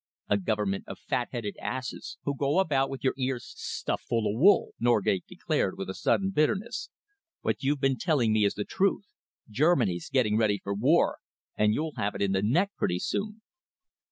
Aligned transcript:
"A 0.29 0.37
Government 0.39 0.83
of 0.87 0.97
fat 0.97 1.29
headed 1.31 1.55
asses 1.61 2.17
who 2.23 2.35
go 2.35 2.57
about 2.57 2.89
with 2.89 3.03
your 3.03 3.13
ears 3.17 3.53
stuffed 3.55 4.07
full 4.07 4.25
of 4.33 4.39
wool," 4.39 4.73
Norgate 4.79 5.27
declared, 5.27 5.77
with 5.77 5.91
a 5.91 5.93
sudden 5.93 6.31
bitterness. 6.31 6.89
"What 7.41 7.61
you've 7.61 7.81
been 7.81 7.97
telling 7.99 8.33
me 8.33 8.43
is 8.43 8.55
the 8.55 8.65
truth. 8.65 9.05
Germany's 9.47 10.09
getting 10.09 10.37
ready 10.37 10.57
for 10.57 10.73
war, 10.73 11.19
and 11.55 11.75
you'll 11.75 11.93
have 11.97 12.15
it 12.15 12.21
in 12.23 12.31
the 12.31 12.41
neck 12.41 12.71
pretty 12.79 12.97
soon." 12.97 13.43